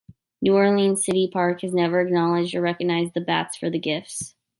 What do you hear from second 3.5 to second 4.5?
for the gifts.